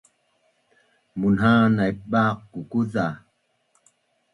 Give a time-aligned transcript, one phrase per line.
[1.19, 3.05] Munha’an naip baq kuzakuza